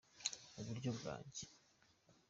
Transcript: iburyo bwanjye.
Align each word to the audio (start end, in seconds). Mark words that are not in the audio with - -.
iburyo 0.61 0.89
bwanjye. 0.97 1.43